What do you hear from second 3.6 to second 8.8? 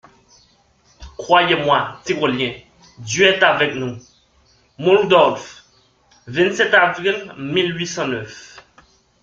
nous! Mulhdorf, vingt-sept avril mille huit cent neuf.